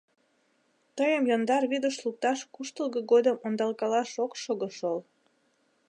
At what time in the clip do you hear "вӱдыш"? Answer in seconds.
1.71-1.95